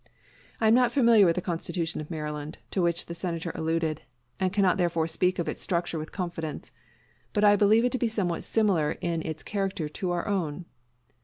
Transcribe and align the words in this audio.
I 0.59 0.67
am 0.67 0.73
not 0.73 0.91
familiar 0.91 1.27
with 1.27 1.35
the 1.35 1.43
constitution 1.43 2.01
of 2.01 2.09
Maryland, 2.09 2.57
to 2.71 2.81
which 2.81 3.05
the 3.05 3.13
Senator 3.13 3.51
alluded, 3.53 4.01
and 4.39 4.51
cannot 4.51 4.77
therefore 4.77 5.05
speak 5.05 5.37
of 5.37 5.47
its 5.47 5.61
structure 5.61 5.99
with 5.99 6.11
confidence; 6.11 6.71
but 7.33 7.43
I 7.43 7.55
believe 7.55 7.85
it 7.85 7.91
to 7.91 7.99
be 7.99 8.07
somewhat 8.07 8.43
similar 8.43 8.93
in 8.99 9.21
its 9.21 9.43
character 9.43 9.87
to 9.87 10.09
our 10.09 10.27
own. 10.27 10.65